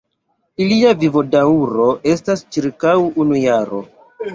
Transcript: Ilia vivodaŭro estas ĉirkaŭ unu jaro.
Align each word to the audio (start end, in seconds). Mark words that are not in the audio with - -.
Ilia 0.65 0.93
vivodaŭro 1.03 1.87
estas 2.17 2.45
ĉirkaŭ 2.57 2.99
unu 3.15 3.43
jaro. 3.49 3.89